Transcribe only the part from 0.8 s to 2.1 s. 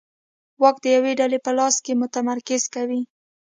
د یوې ډلې په لاس کې